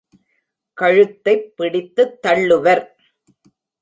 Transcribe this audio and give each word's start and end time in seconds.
கழுத்தைப் 0.73 1.53
பிடித்துத் 1.55 2.21
தள்ளுவர். 2.21 2.95